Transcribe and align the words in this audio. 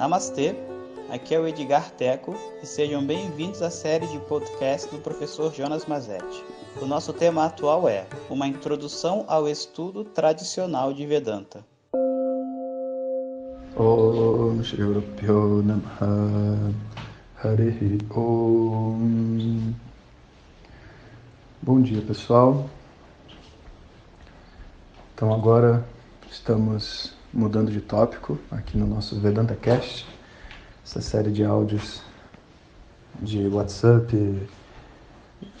Namastê, 0.00 0.56
aqui 1.10 1.34
é 1.34 1.38
o 1.38 1.46
Edgar 1.46 1.90
Teco 1.90 2.34
e 2.62 2.66
sejam 2.66 3.04
bem-vindos 3.04 3.60
à 3.60 3.68
série 3.68 4.06
de 4.06 4.18
podcast 4.20 4.90
do 4.90 4.96
professor 4.96 5.52
Jonas 5.52 5.84
Mazetti. 5.84 6.42
O 6.80 6.86
nosso 6.86 7.12
tema 7.12 7.44
atual 7.44 7.86
é 7.86 8.06
Uma 8.30 8.46
Introdução 8.46 9.26
ao 9.28 9.46
Estudo 9.46 10.02
Tradicional 10.02 10.94
de 10.94 11.04
Vedanta. 11.04 11.62
Bom 21.60 21.82
dia 21.82 22.00
pessoal. 22.00 22.70
Então 25.14 25.34
agora 25.34 25.84
estamos 26.30 27.19
mudando 27.32 27.70
de 27.70 27.80
tópico 27.80 28.38
aqui 28.50 28.76
no 28.76 28.86
nosso 28.86 29.18
Vedanta 29.20 29.54
Cast, 29.54 30.06
essa 30.84 31.00
série 31.00 31.30
de 31.30 31.44
áudios 31.44 32.02
de 33.20 33.46
WhatsApp, 33.48 34.48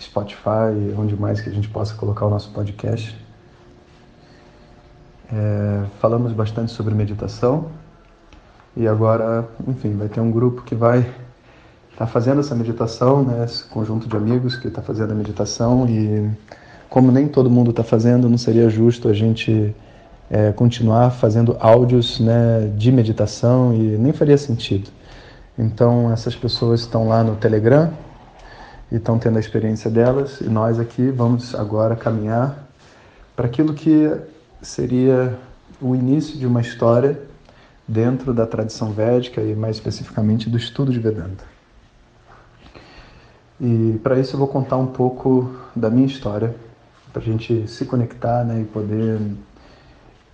Spotify, 0.00 0.94
onde 0.96 1.16
mais 1.16 1.40
que 1.40 1.48
a 1.48 1.52
gente 1.52 1.68
possa 1.68 1.94
colocar 1.94 2.26
o 2.26 2.30
nosso 2.30 2.50
podcast. 2.50 3.16
É, 5.32 5.84
falamos 6.00 6.32
bastante 6.32 6.72
sobre 6.72 6.92
meditação 6.92 7.70
e 8.76 8.88
agora, 8.88 9.48
enfim, 9.66 9.96
vai 9.96 10.08
ter 10.08 10.20
um 10.20 10.30
grupo 10.30 10.62
que 10.62 10.74
vai 10.74 11.00
estar 11.00 11.14
tá 11.96 12.06
fazendo 12.06 12.40
essa 12.40 12.54
meditação, 12.54 13.22
né, 13.22 13.44
esse 13.44 13.64
conjunto 13.64 14.08
de 14.08 14.16
amigos 14.16 14.56
que 14.56 14.66
está 14.66 14.82
fazendo 14.82 15.12
a 15.12 15.14
meditação 15.14 15.88
e 15.88 16.30
como 16.88 17.12
nem 17.12 17.28
todo 17.28 17.48
mundo 17.48 17.70
está 17.70 17.84
fazendo, 17.84 18.28
não 18.28 18.38
seria 18.38 18.68
justo 18.68 19.08
a 19.08 19.12
gente 19.12 19.74
é, 20.30 20.52
continuar 20.52 21.10
fazendo 21.10 21.56
áudios 21.58 22.20
né, 22.20 22.70
de 22.76 22.92
meditação 22.92 23.74
e 23.74 23.98
nem 23.98 24.12
faria 24.12 24.38
sentido. 24.38 24.88
Então, 25.58 26.12
essas 26.12 26.36
pessoas 26.36 26.80
estão 26.80 27.08
lá 27.08 27.24
no 27.24 27.34
Telegram 27.34 27.92
e 28.92 28.96
estão 28.96 29.18
tendo 29.18 29.36
a 29.36 29.40
experiência 29.40 29.90
delas, 29.90 30.40
e 30.40 30.48
nós 30.48 30.78
aqui 30.78 31.10
vamos 31.10 31.54
agora 31.54 31.96
caminhar 31.96 32.66
para 33.34 33.46
aquilo 33.46 33.74
que 33.74 34.10
seria 34.62 35.36
o 35.80 35.94
início 35.94 36.38
de 36.38 36.46
uma 36.46 36.60
história 36.60 37.20
dentro 37.86 38.32
da 38.32 38.46
tradição 38.46 38.92
védica 38.92 39.40
e 39.40 39.54
mais 39.54 39.76
especificamente 39.76 40.48
do 40.48 40.56
estudo 40.56 40.92
de 40.92 41.00
Vedanta. 41.00 41.44
E 43.60 43.98
para 44.02 44.18
isso 44.18 44.34
eu 44.34 44.38
vou 44.38 44.48
contar 44.48 44.76
um 44.76 44.86
pouco 44.86 45.54
da 45.74 45.90
minha 45.90 46.06
história, 46.06 46.54
para 47.12 47.20
a 47.20 47.24
gente 47.24 47.66
se 47.68 47.84
conectar 47.84 48.44
né, 48.44 48.60
e 48.60 48.64
poder 48.64 49.18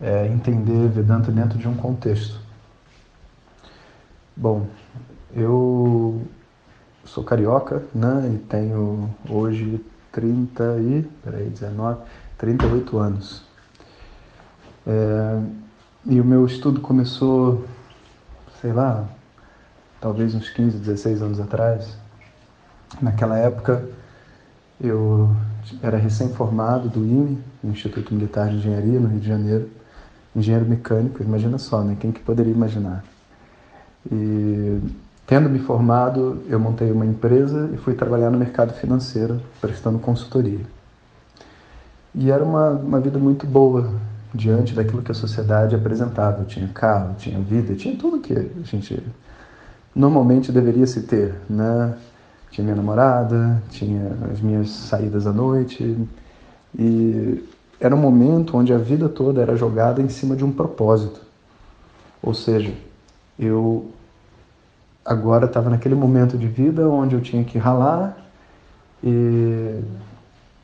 é, 0.01 0.27
entender 0.27 0.89
Vedanta 0.89 1.31
dentro 1.31 1.59
de 1.59 1.67
um 1.69 1.77
contexto. 1.77 2.39
Bom, 4.37 4.67
eu 5.35 6.23
sou 7.05 7.25
carioca, 7.25 7.83
né, 7.95 8.31
e 8.35 8.39
tenho 8.39 9.09
hoje 9.29 9.85
30 10.13 10.79
e, 10.81 11.09
peraí, 11.23 11.49
19, 11.49 12.01
38 12.37 12.99
anos. 12.99 13.43
É, 14.87 15.41
e 16.05 16.21
o 16.21 16.25
meu 16.25 16.45
estudo 16.47 16.81
começou, 16.81 17.65
sei 18.61 18.73
lá, 18.73 19.09
talvez 20.01 20.35
uns 20.35 20.51
15, 20.51 20.79
16 20.79 21.23
anos 21.23 21.41
atrás. 21.41 21.97
Naquela 23.01 23.39
época, 23.39 23.89
eu 24.81 25.35
era 25.83 25.97
recém-formado 25.97 26.89
do 26.89 27.01
IME, 27.05 27.43
Instituto 27.65 28.15
Militar 28.15 28.49
de 28.51 28.57
Engenharia, 28.57 29.01
no 29.01 29.09
Rio 29.09 29.21
de 29.21 29.27
Janeiro 29.27 29.71
engenheiro 30.37 30.69
mecânico, 30.69 31.23
imagina 31.23 31.57
só, 31.57 31.83
né? 31.83 31.97
Quem 31.99 32.13
que 32.13 32.21
poderia 32.21 32.53
imaginar? 32.53 33.03
E 34.13 34.79
tendo 35.27 35.49
me 35.49 35.59
formado, 35.59 36.43
eu 36.49 36.61
montei 36.61 36.93
uma 36.93 37.07
empresa 37.07 37.71
e 37.73 37.79
fui 37.79 37.95
trabalhar 37.95 38.31
no 38.31 38.39
mercado 38.39 38.73
financeiro, 38.75 39.41
prestando 39.61 39.99
consultoria. 39.99 40.61
E 42.15 42.31
era 42.31 42.45
uma, 42.45 42.71
uma 42.71 43.01
vida 43.01 43.19
muito 43.19 43.47
boa 43.47 43.91
diante 44.33 44.75
daquilo 44.75 45.03
que 45.03 45.11
a 45.11 45.15
sociedade 45.15 45.75
apresentava. 45.75 46.43
Eu 46.43 46.47
tinha 46.47 46.69
carro, 46.69 47.15
tinha 47.19 47.41
vida, 47.41 47.75
tinha 47.75 47.97
tudo 47.97 48.21
que 48.21 48.33
a 48.33 48.63
gente 48.63 49.03
normalmente 49.95 50.53
deveria 50.53 50.87
se 50.87 51.03
ter, 51.03 51.35
né? 51.49 51.95
Tinha 52.51 52.65
minha 52.65 52.77
namorada, 52.77 53.61
tinha 53.71 54.13
as 54.33 54.41
minhas 54.41 54.71
saídas 54.71 55.27
à 55.27 55.33
noite 55.33 55.97
e 56.79 57.43
era 57.81 57.95
um 57.95 57.99
momento 57.99 58.57
onde 58.57 58.73
a 58.73 58.79
vida 58.79 59.09
toda 59.09 59.43
era 59.43 59.57
jogada 59.57 60.01
em 60.01 60.09
cima 60.09 60.35
de 60.35 60.45
um 60.45 60.53
propósito. 60.53 61.21
Ou 62.23 62.35
seja, 62.35 62.73
eu 63.39 63.91
agora 65.05 65.47
estava 65.47 65.71
naquele 65.71 65.95
momento 65.95 66.37
de 66.37 66.47
vida 66.47 66.89
onde 66.89 67.15
eu 67.15 67.21
tinha 67.21 67.45
que 67.45 67.59
ralar 67.59 68.17
e 69.05 69.81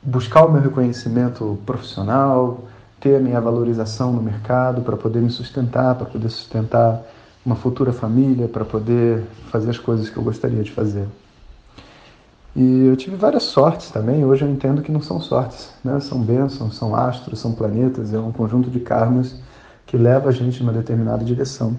buscar 0.01 0.45
o 0.45 0.51
meu 0.51 0.61
reconhecimento 0.61 1.57
profissional, 1.65 2.65
ter 2.99 3.15
a 3.15 3.19
minha 3.19 3.39
valorização 3.39 4.11
no 4.11 4.21
mercado 4.21 4.81
para 4.81 4.97
poder 4.97 5.21
me 5.21 5.29
sustentar, 5.29 5.95
para 5.95 6.05
poder 6.05 6.29
sustentar 6.29 7.01
uma 7.45 7.55
futura 7.55 7.93
família, 7.93 8.47
para 8.47 8.65
poder 8.65 9.23
fazer 9.49 9.69
as 9.69 9.77
coisas 9.77 10.09
que 10.09 10.17
eu 10.17 10.23
gostaria 10.23 10.63
de 10.63 10.71
fazer. 10.71 11.07
E 12.55 12.85
eu 12.85 12.95
tive 12.95 13.15
várias 13.15 13.43
sortes 13.43 13.89
também. 13.89 14.23
Hoje 14.23 14.45
eu 14.45 14.49
entendo 14.49 14.81
que 14.81 14.91
não 14.91 15.01
são 15.01 15.19
sortes, 15.19 15.71
né? 15.83 15.99
São 15.99 16.21
bênçãos, 16.21 16.75
são 16.75 16.95
astros, 16.95 17.39
são 17.39 17.53
planetas, 17.53 18.13
é 18.13 18.19
um 18.19 18.31
conjunto 18.31 18.69
de 18.69 18.79
karmas 18.79 19.39
que 19.85 19.97
leva 19.97 20.29
a 20.29 20.31
gente 20.31 20.59
em 20.59 20.63
uma 20.63 20.73
determinada 20.73 21.25
direção. 21.25 21.75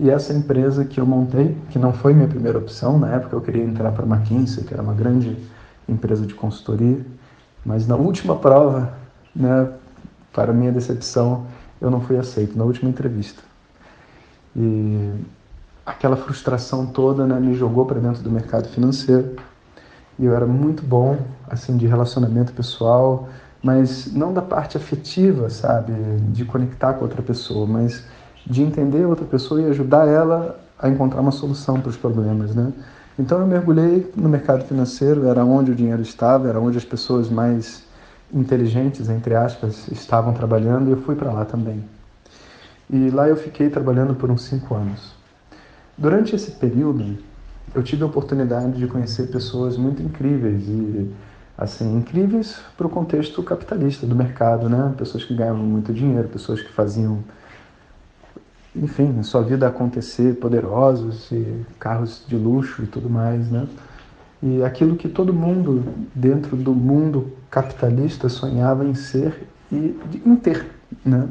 E 0.00 0.10
essa 0.10 0.32
empresa 0.32 0.84
que 0.84 0.98
eu 0.98 1.06
montei, 1.06 1.56
que 1.70 1.78
não 1.78 1.92
foi 1.92 2.14
minha 2.14 2.26
primeira 2.26 2.58
opção, 2.58 2.98
na 2.98 3.14
época 3.14 3.36
eu 3.36 3.40
queria 3.40 3.62
entrar 3.62 3.92
para 3.92 4.04
a 4.04 4.08
McKinsey, 4.08 4.64
que 4.64 4.74
era 4.74 4.82
uma 4.82 4.94
grande 4.94 5.36
empresa 5.88 6.26
de 6.26 6.34
consultoria, 6.34 7.04
mas 7.64 7.86
na 7.86 7.94
última 7.94 8.36
prova, 8.36 8.92
né, 9.34 9.70
para 10.32 10.52
minha 10.52 10.72
decepção, 10.72 11.46
eu 11.80 11.90
não 11.90 12.00
fui 12.00 12.18
aceito 12.18 12.56
na 12.56 12.64
última 12.64 12.90
entrevista. 12.90 13.42
E 14.56 15.12
aquela 15.84 16.16
frustração 16.16 16.86
toda 16.86 17.26
né, 17.26 17.38
me 17.38 17.54
jogou 17.54 17.84
para 17.84 18.00
dentro 18.00 18.22
do 18.22 18.30
mercado 18.30 18.68
financeiro. 18.68 19.36
E 20.18 20.24
eu 20.24 20.34
era 20.34 20.46
muito 20.46 20.82
bom, 20.82 21.18
assim, 21.48 21.76
de 21.76 21.86
relacionamento 21.86 22.52
pessoal, 22.52 23.28
mas 23.62 24.12
não 24.12 24.32
da 24.32 24.42
parte 24.42 24.76
afetiva, 24.76 25.50
sabe, 25.50 25.92
de 26.30 26.44
conectar 26.44 26.94
com 26.94 27.04
outra 27.04 27.22
pessoa, 27.22 27.66
mas 27.66 28.04
de 28.46 28.62
entender 28.62 29.04
outra 29.04 29.24
pessoa 29.24 29.60
e 29.60 29.66
ajudar 29.66 30.06
ela 30.06 30.60
a 30.78 30.88
encontrar 30.88 31.20
uma 31.20 31.32
solução 31.32 31.80
para 31.80 31.88
os 31.88 31.96
problemas, 31.96 32.54
né? 32.54 32.72
Então 33.18 33.38
eu 33.38 33.46
mergulhei 33.46 34.12
no 34.16 34.28
mercado 34.28 34.64
financeiro, 34.64 35.26
era 35.26 35.44
onde 35.44 35.70
o 35.70 35.74
dinheiro 35.74 36.02
estava, 36.02 36.48
era 36.48 36.60
onde 36.60 36.76
as 36.76 36.84
pessoas 36.84 37.30
mais 37.30 37.84
inteligentes, 38.32 39.08
entre 39.08 39.34
aspas, 39.34 39.88
estavam 39.88 40.32
trabalhando 40.32 40.88
e 40.88 40.92
eu 40.92 41.00
fui 41.02 41.14
para 41.14 41.32
lá 41.32 41.44
também. 41.44 41.84
E 42.90 43.10
lá 43.10 43.28
eu 43.28 43.36
fiquei 43.36 43.70
trabalhando 43.70 44.14
por 44.14 44.30
uns 44.30 44.42
cinco 44.42 44.74
anos. 44.74 45.14
Durante 45.96 46.34
esse 46.34 46.50
período, 46.50 47.18
eu 47.74 47.82
tive 47.82 48.02
a 48.02 48.06
oportunidade 48.06 48.72
de 48.72 48.86
conhecer 48.86 49.28
pessoas 49.28 49.76
muito 49.76 50.02
incríveis 50.02 50.64
e 50.66 51.10
assim 51.56 51.96
incríveis 51.96 52.60
para 52.76 52.86
o 52.86 52.90
contexto 52.90 53.40
capitalista 53.42 54.06
do 54.06 54.14
mercado, 54.14 54.68
né? 54.68 54.92
Pessoas 54.98 55.24
que 55.24 55.34
ganhavam 55.34 55.62
muito 55.62 55.92
dinheiro, 55.92 56.28
pessoas 56.28 56.60
que 56.60 56.72
faziam, 56.72 57.22
enfim, 58.74 59.18
a 59.20 59.22
sua 59.22 59.42
vida 59.42 59.68
acontecer, 59.68 60.34
poderosos 60.34 61.30
e 61.30 61.64
carros 61.78 62.24
de 62.26 62.36
luxo 62.36 62.82
e 62.82 62.86
tudo 62.86 63.08
mais, 63.08 63.48
né? 63.48 63.68
E 64.42 64.62
aquilo 64.64 64.96
que 64.96 65.08
todo 65.08 65.32
mundo 65.32 65.84
dentro 66.14 66.56
do 66.56 66.74
mundo 66.74 67.32
capitalista 67.48 68.28
sonhava 68.28 68.84
em 68.84 68.94
ser 68.94 69.48
e 69.70 69.96
em 70.26 70.36
ter, 70.36 70.66
né? 71.04 71.28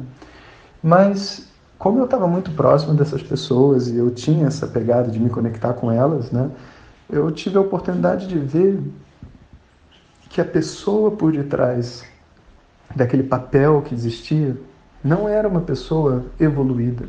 Mas 0.82 1.53
como 1.84 2.00
eu 2.00 2.06
estava 2.06 2.26
muito 2.30 2.50
próximo 2.52 2.94
dessas 2.94 3.22
pessoas 3.22 3.90
e 3.90 3.98
eu 3.98 4.10
tinha 4.10 4.48
essa 4.48 4.66
pegada 4.66 5.12
de 5.12 5.20
me 5.20 5.30
conectar 5.30 5.74
com 5.74 5.92
elas, 5.92 6.32
né, 6.32 6.50
eu 7.10 7.30
tive 7.30 7.58
a 7.58 7.60
oportunidade 7.60 8.26
de 8.26 8.40
ver 8.40 8.80
que 10.30 10.40
a 10.40 10.46
pessoa 10.46 11.12
por 11.12 11.34
detrás 11.34 12.06
daquele 12.96 13.24
papel 13.24 13.82
que 13.82 13.94
existia 13.94 14.56
não 15.04 15.28
era 15.28 15.46
uma 15.46 15.60
pessoa 15.60 16.24
evoluída, 16.40 17.06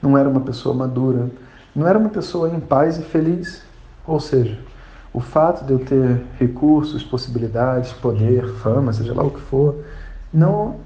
não 0.00 0.16
era 0.16 0.26
uma 0.26 0.40
pessoa 0.40 0.74
madura, 0.74 1.28
não 1.76 1.86
era 1.86 1.98
uma 1.98 2.08
pessoa 2.08 2.48
em 2.48 2.58
paz 2.58 2.96
e 2.96 3.02
feliz. 3.02 3.62
Ou 4.06 4.20
seja, 4.20 4.58
o 5.12 5.20
fato 5.20 5.66
de 5.66 5.72
eu 5.74 5.80
ter 5.80 6.22
recursos, 6.40 7.02
possibilidades, 7.02 7.92
poder, 7.92 8.48
fama, 8.54 8.90
seja 8.90 9.12
lá 9.12 9.22
o 9.22 9.30
que 9.30 9.40
for, 9.42 9.84
não 10.32 10.76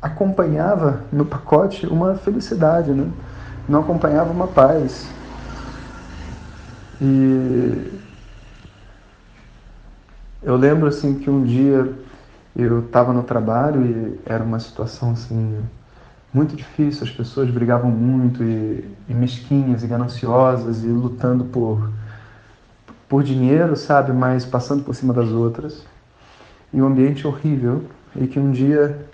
acompanhava 0.00 1.02
no 1.12 1.24
pacote 1.24 1.86
uma 1.86 2.14
felicidade, 2.14 2.92
né? 2.92 3.10
não 3.68 3.80
acompanhava 3.80 4.32
uma 4.32 4.46
paz. 4.46 5.08
E 7.00 8.00
eu 10.42 10.56
lembro 10.56 10.88
assim 10.88 11.18
que 11.18 11.28
um 11.28 11.44
dia 11.44 11.92
eu 12.56 12.80
estava 12.80 13.12
no 13.12 13.22
trabalho 13.22 13.84
e 13.84 14.20
era 14.26 14.42
uma 14.42 14.58
situação 14.58 15.12
assim 15.12 15.58
muito 16.32 16.54
difícil, 16.54 17.04
as 17.04 17.10
pessoas 17.10 17.50
brigavam 17.50 17.90
muito 17.90 18.42
e, 18.42 18.84
e 19.08 19.14
mesquinhas 19.14 19.82
e 19.82 19.86
gananciosas 19.86 20.84
e 20.84 20.88
lutando 20.88 21.44
por, 21.44 21.90
por 23.08 23.22
dinheiro, 23.22 23.74
sabe, 23.76 24.12
mas 24.12 24.44
passando 24.44 24.84
por 24.84 24.94
cima 24.94 25.14
das 25.14 25.30
outras. 25.30 25.84
E 26.72 26.82
um 26.82 26.86
ambiente 26.86 27.26
horrível 27.26 27.84
e 28.14 28.26
que 28.26 28.38
um 28.38 28.50
dia, 28.50 29.06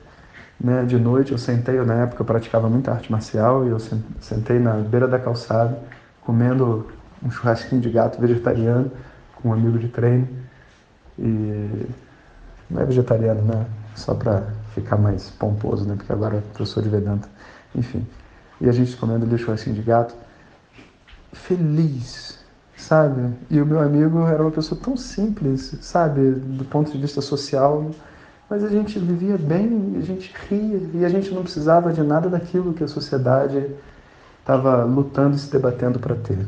né, 0.65 0.83
de 0.83 0.99
noite, 0.99 1.31
eu 1.31 1.37
sentei, 1.37 1.79
eu, 1.79 1.85
na 1.85 1.93
época 1.95 2.23
eu 2.23 2.25
praticava 2.25 2.71
muita 2.71 2.91
arte 2.91 3.13
marcial 3.13 3.67
e 3.67 3.69
eu 3.69 3.79
sentei 3.79 4.59
na 4.59 4.73
beira 4.73 5.07
da 5.07 5.19
calçada 5.19 5.79
comendo 6.23 6.91
um 7.23 7.31
churrasquinho 7.31 7.83
de 7.83 7.91
gato 7.91 8.19
vegetariano 8.19 8.91
com 9.37 9.51
um 9.51 9.53
amigo 9.53 9.79
de 9.79 9.89
treino 9.89 10.27
e 11.19 11.87
não 12.71 12.81
é 12.81 12.85
vegetariano, 12.87 13.43
né? 13.43 13.67
Só 13.95 14.15
para 14.15 14.45
ficar 14.75 14.97
mais 14.97 15.29
pomposo, 15.29 15.87
né? 15.87 15.97
Porque 15.97 16.11
agora 16.11 16.39
é 16.39 16.41
professor 16.41 16.83
de 16.83 16.89
Vedanta. 16.89 17.29
Enfim. 17.75 18.07
E 18.59 18.67
a 18.67 18.73
gente 18.73 18.97
comendo 18.97 19.27
ali 19.27 19.37
churrasquinho 19.37 19.77
de 19.77 19.83
gato. 19.83 20.15
Feliz, 21.31 22.39
sabe? 22.75 23.35
E 23.51 23.61
o 23.61 23.67
meu 23.67 23.81
amigo 23.81 24.27
era 24.27 24.41
uma 24.41 24.51
pessoa 24.51 24.81
tão 24.83 24.97
simples, 24.97 25.77
sabe? 25.83 26.31
Do 26.31 26.65
ponto 26.65 26.91
de 26.91 26.97
vista 26.97 27.21
social. 27.21 27.91
Mas 28.55 28.63
a 28.63 28.69
gente 28.69 29.01
vivia 29.01 29.37
bem, 29.37 29.97
a 29.99 30.01
gente 30.01 30.33
ria. 30.49 30.81
E 30.95 31.05
a 31.05 31.09
gente 31.09 31.35
não 31.35 31.43
precisava 31.43 31.93
de 31.93 32.01
nada 32.05 32.29
daquilo 32.29 32.73
que 32.73 32.85
a 32.85 32.87
sociedade 32.87 33.67
estava 34.39 34.85
lutando 34.85 35.35
e 35.35 35.39
se 35.41 35.51
debatendo 35.51 35.99
para 35.99 36.15
ter. 36.15 36.47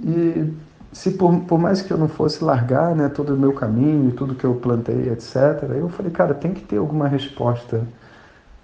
E 0.00 0.52
se 0.92 1.12
por, 1.12 1.38
por, 1.42 1.56
mais 1.56 1.82
que 1.82 1.92
eu 1.92 1.96
não 1.96 2.08
fosse 2.08 2.42
largar 2.42 2.96
né, 2.96 3.08
todo 3.08 3.32
o 3.32 3.38
meu 3.38 3.52
caminho, 3.52 4.10
tudo 4.10 4.34
que 4.34 4.42
eu 4.42 4.56
plantei, 4.56 5.08
etc., 5.08 5.70
eu 5.70 5.88
falei, 5.88 6.10
cara, 6.10 6.34
tem 6.34 6.52
que 6.52 6.62
ter 6.62 6.78
alguma 6.78 7.06
resposta 7.06 7.86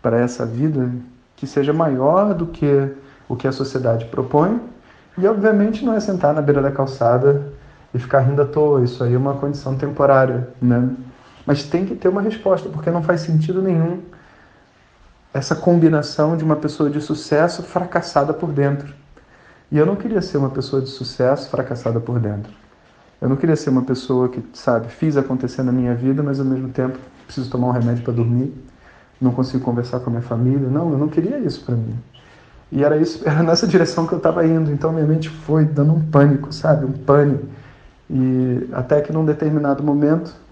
para 0.03 0.19
essa 0.19 0.45
vida 0.45 0.91
que 1.37 1.47
seja 1.47 1.73
maior 1.73 2.35
do 2.35 2.47
que 2.47 2.91
o 3.29 3.37
que 3.37 3.47
a 3.47 3.53
sociedade 3.53 4.07
propõe. 4.07 4.61
E, 5.17 5.25
obviamente, 5.25 5.85
não 5.85 5.95
é 5.95 6.01
sentar 6.01 6.35
na 6.35 6.43
beira 6.43 6.63
da 6.63 6.73
calçada 6.73 7.53
e 7.95 7.99
ficar 8.01 8.23
rindo 8.23 8.43
à 8.43 8.45
toa. 8.45 8.83
Isso 8.83 9.05
aí 9.05 9.15
é 9.15 9.17
uma 9.17 9.35
condição 9.35 9.77
temporária, 9.77 10.49
né? 10.61 10.97
Mas 11.49 11.63
tem 11.63 11.87
que 11.87 11.95
ter 11.95 12.09
uma 12.09 12.21
resposta, 12.21 12.69
porque 12.69 12.91
não 12.91 13.03
faz 13.03 13.23
sentido 13.23 13.63
nenhum 13.63 14.03
essa 15.33 15.57
combinação 15.57 16.37
de 16.37 16.45
uma 16.45 16.57
pessoa 16.57 16.91
de 16.91 17.01
sucesso 17.01 17.63
fracassada 17.63 18.35
por 18.35 18.53
dentro. 18.53 18.93
E 19.73 19.79
eu 19.79 19.87
não 19.87 19.97
queria 19.97 20.21
ser 20.21 20.37
uma 20.37 20.51
pessoa 20.51 20.83
de 20.83 20.91
sucesso 20.91 21.49
fracassada 21.49 21.99
por 22.01 22.21
dentro. 22.21 22.53
Eu 23.19 23.31
não 23.31 23.37
queria 23.37 23.57
ser 23.57 23.71
uma 23.71 23.81
pessoa 23.81 24.29
que, 24.29 24.45
sabe, 24.53 24.89
fiz 24.89 25.17
acontecer 25.17 25.63
na 25.63 25.73
minha 25.73 25.95
vida, 25.95 26.23
mas 26.23 26.39
ao 26.39 26.45
mesmo 26.45 26.69
tempo 26.69 26.99
preciso 27.25 27.49
tomar 27.49 27.69
um 27.69 27.73
remédio 27.73 28.05
para 28.05 28.13
dormir, 28.13 28.53
não 29.19 29.31
consigo 29.33 29.65
conversar 29.65 30.01
com 30.01 30.11
a 30.11 30.11
minha 30.11 30.23
família. 30.23 30.69
Não, 30.69 30.93
eu 30.93 30.99
não 30.99 31.09
queria 31.09 31.39
isso 31.39 31.65
para 31.65 31.75
mim. 31.75 31.99
E 32.71 32.85
era 32.85 32.99
isso, 32.99 33.23
era 33.27 33.43
nessa 33.43 33.67
direção 33.67 34.07
que 34.07 34.13
eu 34.13 34.19
estava 34.19 34.47
indo. 34.47 34.71
Então 34.71 34.93
minha 34.93 35.07
mente 35.07 35.31
foi 35.31 35.65
dando 35.65 35.95
um 35.95 36.11
pânico, 36.11 36.53
sabe, 36.53 36.85
um 36.85 36.93
pânico. 36.93 37.47
E 38.11 38.69
até 38.71 39.01
que 39.01 39.11
num 39.11 39.25
determinado 39.25 39.83
momento, 39.83 40.47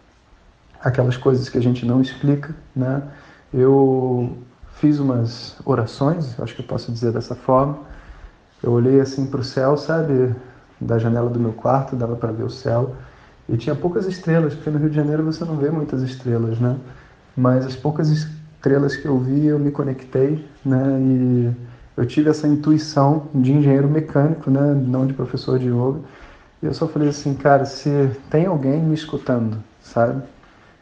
aquelas 0.87 1.17
coisas 1.17 1.49
que 1.49 1.59
a 1.59 1.63
gente 1.63 1.85
não 1.85 2.01
explica, 2.01 2.55
né? 2.75 3.03
Eu 3.53 4.37
fiz 4.75 4.99
umas 4.99 5.57
orações, 5.65 6.39
acho 6.41 6.55
que 6.55 6.63
eu 6.63 6.67
posso 6.67 6.93
dizer 6.93 7.13
dessa 7.13 7.35
forma 7.35 7.79
eu 8.63 8.73
olhei 8.73 9.01
assim 9.01 9.27
para 9.27 9.41
o 9.41 9.45
céu, 9.45 9.77
sabe? 9.77 10.35
Da 10.81 10.99
janela 10.99 11.31
do 11.31 11.39
meu 11.39 11.53
quarto, 11.53 11.97
dava 11.97 12.17
para 12.17 12.33
ver 12.33 12.45
o 12.45 12.51
céu. 12.51 12.97
E 13.49 13.57
tinha 13.57 13.75
poucas 13.75 14.07
estrelas, 14.07 14.55
porque 14.55 14.71
no 14.71 14.79
Rio 14.79 14.91
de 14.91 14.97
Janeiro 14.97 15.23
você 15.25 15.45
não 15.45 15.57
vê 15.57 15.71
muitas 15.71 16.03
estrelas, 16.03 16.59
né? 16.59 16.77
Mas 17.37 17.65
as 17.65 17.77
poucas 17.77 18.09
estrelas 18.09 18.97
que 18.97 19.07
eu 19.07 19.19
vi, 19.19 19.47
eu 19.47 19.59
me 19.59 19.71
conectei, 19.71 20.45
né? 20.65 20.99
E 21.01 21.53
eu 21.97 22.07
tive 22.07 22.31
essa 22.31 22.49
intuição 22.49 23.29
de 23.35 23.53
engenheiro 23.53 23.89
mecânico, 23.89 24.51
né? 24.51 24.75
Não 24.75 25.07
de 25.07 25.13
professor 25.13 25.59
de 25.59 25.69
yoga. 25.69 26.01
E 26.63 26.67
eu 26.67 26.75
só 26.75 26.89
falei 26.89 27.11
assim, 27.11 27.35
cara, 27.35 27.65
se 27.65 28.11
tem 28.31 28.47
alguém 28.47 28.83
me 28.83 28.95
escutando, 28.95 29.63
sabe? 29.81 30.23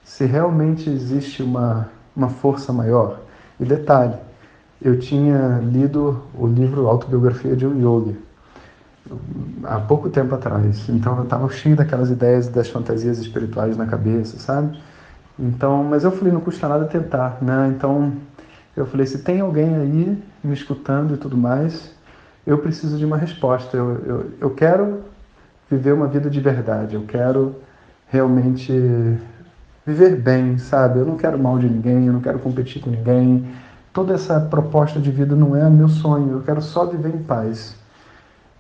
Se 0.05 0.25
realmente 0.25 0.89
existe 0.89 1.43
uma, 1.43 1.89
uma 2.15 2.29
força 2.29 2.73
maior. 2.73 3.21
E 3.59 3.65
detalhe, 3.65 4.17
eu 4.81 4.99
tinha 4.99 5.61
lido 5.63 6.23
o 6.39 6.47
livro 6.47 6.87
Autobiografia 6.87 7.57
de 7.57 7.67
um 7.67 7.79
Yogi 7.79 8.17
há 9.65 9.81
pouco 9.81 10.09
tempo 10.09 10.35
atrás. 10.35 10.89
Então 10.89 11.17
eu 11.19 11.25
estava 11.25 11.49
cheio 11.51 11.77
daquelas 11.77 12.11
ideias 12.11 12.49
das 12.49 12.69
fantasias 12.69 13.19
espirituais 13.19 13.77
na 13.77 13.87
cabeça, 13.87 14.39
sabe? 14.39 14.79
Então, 15.39 15.85
mas 15.85 16.05
eu 16.05 16.13
falei, 16.13 16.33
não 16.33 16.41
custa 16.41 16.69
nada 16.69 16.85
tentar, 16.87 17.39
né? 17.43 17.73
Então 17.75 18.13
eu 18.77 18.87
falei, 18.87 19.07
se 19.07 19.19
tem 19.19 19.41
alguém 19.41 19.75
aí 19.75 20.23
me 20.43 20.55
escutando 20.55 21.15
e 21.15 21.17
tudo 21.17 21.37
mais, 21.37 21.93
eu 22.47 22.59
preciso 22.59 22.99
de 22.99 23.05
uma 23.05 23.17
resposta. 23.17 23.77
Eu, 23.77 23.99
eu, 24.05 24.31
eu 24.41 24.51
quero 24.51 25.01
viver 25.71 25.93
uma 25.93 26.07
vida 26.07 26.31
de 26.31 26.41
verdade. 26.41 26.95
Eu 26.95 27.03
quero 27.03 27.57
realmente 28.09 28.73
viver 29.87 30.17
bem, 30.17 30.59
sabe? 30.59 30.99
Eu 30.99 31.07
não 31.07 31.17
quero 31.17 31.39
mal 31.39 31.59
de 31.59 31.69
ninguém, 31.69 32.07
eu 32.07 32.13
não 32.13 32.21
quero 32.21 32.39
competir 32.39 32.81
com 32.83 32.91
ninguém 32.91 33.45
toda 33.95 34.13
essa 34.13 34.41
proposta 34.41 35.01
de 35.01 35.11
vida 35.11 35.37
não 35.37 35.57
é 35.57 35.71
meu 35.71 35.89
sonho, 35.89 36.33
eu 36.33 36.41
quero 36.43 36.61
só 36.61 36.85
viver 36.85 37.15
em 37.15 37.23
paz. 37.23 37.77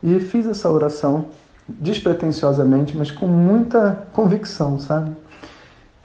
E 0.00 0.20
fiz 0.20 0.46
essa 0.46 0.70
oração 0.70 1.26
despretensiosamente, 1.68 2.96
mas 2.96 3.10
com 3.10 3.26
muita 3.26 4.06
convicção, 4.12 4.78
sabe? 4.78 5.10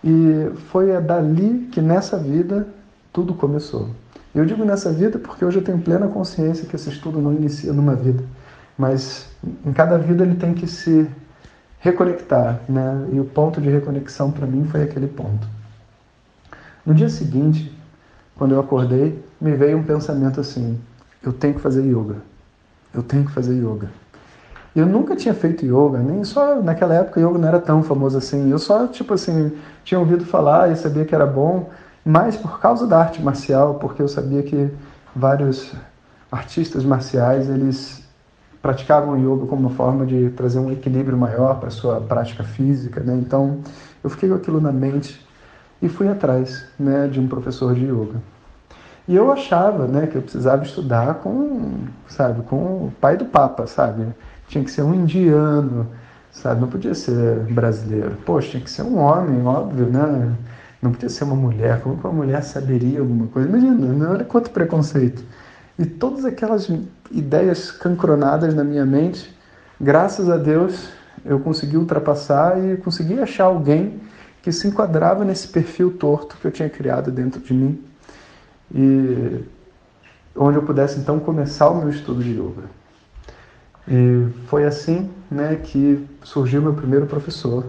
E 0.03 0.49
foi 0.71 0.99
dali 0.99 1.69
que 1.71 1.79
nessa 1.79 2.17
vida 2.17 2.67
tudo 3.13 3.33
começou. 3.35 3.89
Eu 4.33 4.45
digo 4.45 4.65
nessa 4.65 4.91
vida 4.91 5.19
porque 5.19 5.45
hoje 5.45 5.59
eu 5.59 5.63
tenho 5.63 5.79
plena 5.79 6.07
consciência 6.07 6.65
que 6.65 6.75
esse 6.75 6.89
estudo 6.89 7.21
não 7.21 7.33
inicia 7.33 7.71
numa 7.71 7.93
vida, 7.93 8.23
mas 8.77 9.29
em 9.65 9.71
cada 9.73 9.97
vida 9.97 10.23
ele 10.23 10.35
tem 10.35 10.53
que 10.53 10.65
se 10.65 11.07
reconectar, 11.79 12.59
né? 12.67 13.07
E 13.11 13.19
o 13.19 13.25
ponto 13.25 13.59
de 13.59 13.69
reconexão 13.69 14.31
para 14.31 14.45
mim 14.45 14.65
foi 14.65 14.83
aquele 14.83 15.07
ponto. 15.07 15.47
No 16.85 16.93
dia 16.93 17.09
seguinte, 17.09 17.75
quando 18.35 18.53
eu 18.53 18.59
acordei, 18.59 19.23
me 19.39 19.55
veio 19.55 19.77
um 19.77 19.83
pensamento 19.83 20.39
assim: 20.39 20.79
eu 21.23 21.33
tenho 21.33 21.55
que 21.55 21.61
fazer 21.61 21.83
yoga. 21.83 22.17
Eu 22.93 23.03
tenho 23.03 23.25
que 23.25 23.31
fazer 23.31 23.53
yoga. 23.53 23.89
Eu 24.75 24.85
nunca 24.85 25.15
tinha 25.15 25.33
feito 25.33 25.65
yoga, 25.65 25.99
nem 25.99 26.23
só 26.23 26.61
naquela 26.61 26.93
época 26.93 27.19
yoga 27.19 27.37
não 27.37 27.47
era 27.47 27.59
tão 27.59 27.83
famoso 27.83 28.17
assim. 28.17 28.51
Eu 28.51 28.59
só, 28.59 28.87
tipo 28.87 29.13
assim, 29.13 29.57
tinha 29.83 29.99
ouvido 29.99 30.25
falar 30.25 30.71
e 30.71 30.75
sabia 30.75 31.05
que 31.05 31.15
era 31.15 31.25
bom, 31.25 31.69
mas 32.05 32.37
por 32.37 32.59
causa 32.59 32.85
da 32.85 32.99
arte 32.99 33.21
marcial, 33.21 33.75
porque 33.75 34.01
eu 34.01 34.07
sabia 34.07 34.43
que 34.43 34.69
vários 35.15 35.73
artistas 36.31 36.85
marciais, 36.85 37.49
eles 37.49 38.03
praticavam 38.61 39.17
yoga 39.17 39.45
como 39.45 39.67
uma 39.67 39.75
forma 39.75 40.05
de 40.05 40.29
trazer 40.31 40.59
um 40.59 40.71
equilíbrio 40.71 41.17
maior 41.17 41.59
para 41.59 41.69
sua 41.69 42.01
prática 42.01 42.43
física, 42.43 42.99
né? 43.01 43.15
Então, 43.15 43.59
eu 44.03 44.09
fiquei 44.09 44.29
com 44.29 44.35
aquilo 44.35 44.59
na 44.59 44.71
mente 44.71 45.25
e 45.81 45.87
fui 45.87 46.07
atrás 46.09 46.65
né, 46.77 47.07
de 47.07 47.19
um 47.19 47.27
professor 47.27 47.73
de 47.73 47.85
yoga. 47.85 48.21
E 49.07 49.15
eu 49.15 49.31
achava 49.31 49.87
né, 49.87 50.07
que 50.07 50.15
eu 50.15 50.21
precisava 50.21 50.63
estudar 50.63 51.15
com, 51.15 51.79
sabe, 52.07 52.43
com 52.43 52.55
o 52.55 52.93
pai 53.01 53.17
do 53.17 53.25
Papa, 53.25 53.65
sabe? 53.65 54.05
Tinha 54.47 54.63
que 54.63 54.69
ser 54.69 54.83
um 54.83 54.93
indiano, 54.93 55.87
sabe? 56.31 56.61
Não 56.61 56.67
podia 56.67 56.93
ser 56.93 57.39
brasileiro. 57.51 58.17
Poxa, 58.25 58.51
tinha 58.51 58.63
que 58.63 58.69
ser 58.69 58.83
um 58.83 58.99
homem, 58.99 59.43
óbvio, 59.45 59.87
né? 59.87 60.35
Não 60.81 60.91
podia 60.91 61.09
ser 61.09 61.23
uma 61.23 61.35
mulher. 61.35 61.81
Como 61.81 61.97
que 61.97 62.05
uma 62.05 62.13
mulher 62.13 62.43
saberia 62.43 62.99
alguma 62.99 63.27
coisa? 63.27 63.49
Imagina, 63.49 64.13
era 64.13 64.23
quanto 64.23 64.51
preconceito. 64.51 65.23
E 65.79 65.85
todas 65.85 66.25
aquelas 66.25 66.69
ideias 67.09 67.71
cancronadas 67.71 68.53
na 68.53 68.65
minha 68.65 68.85
mente, 68.85 69.33
graças 69.79 70.29
a 70.29 70.35
Deus, 70.35 70.89
eu 71.23 71.39
consegui 71.39 71.77
ultrapassar 71.77 72.61
e 72.61 72.75
consegui 72.75 73.17
achar 73.17 73.45
alguém 73.45 73.97
que 74.41 74.51
se 74.51 74.67
enquadrava 74.67 75.23
nesse 75.23 75.47
perfil 75.47 75.97
torto 75.97 76.35
que 76.35 76.45
eu 76.45 76.51
tinha 76.51 76.69
criado 76.69 77.09
dentro 77.11 77.39
de 77.39 77.53
mim 77.53 77.81
e 78.75 79.41
onde 80.35 80.57
eu 80.57 80.63
pudesse 80.63 80.99
então 80.99 81.17
começar 81.17 81.69
o 81.69 81.75
meu 81.75 81.89
estudo 81.89 82.21
de 82.21 82.31
yoga. 82.31 82.63
E 83.87 84.27
foi 84.47 84.65
assim, 84.65 85.09
né, 85.31 85.55
que 85.55 86.05
surgiu 86.23 86.61
meu 86.61 86.73
primeiro 86.73 87.07
professor, 87.07 87.65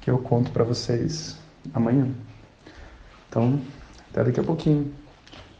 que 0.00 0.08
eu 0.08 0.18
conto 0.18 0.52
para 0.52 0.62
vocês 0.62 1.36
amanhã. 1.74 2.06
Então, 3.28 3.60
até 4.12 4.22
daqui 4.22 4.38
a 4.38 4.44
pouquinho. 4.44 4.92